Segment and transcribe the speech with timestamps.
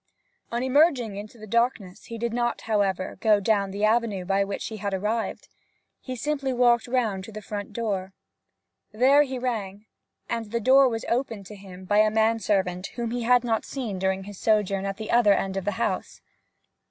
[0.51, 4.65] On emerging into the darkness he did not, however, go down the avenue by which
[4.69, 5.47] he had arrived.
[5.99, 8.11] He simply walked round to the front door.
[8.91, 9.85] There he rang,
[10.27, 13.63] and the door was opened to him by a man servant whom he had not
[13.63, 16.19] seen during his sojourn at the other end of the house.